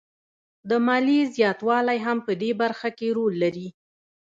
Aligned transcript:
د 0.69 0.71
ماليې 0.87 1.21
زیاتوالی 1.35 1.99
هم 2.05 2.17
په 2.27 2.33
دې 2.41 2.51
برخه 2.61 2.89
کې 2.97 3.07
رول 3.17 3.33
لري 3.43 3.67